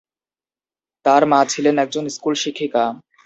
[1.05, 2.83] তার মা ছিলেন একজন স্কুল শিক্ষিকা।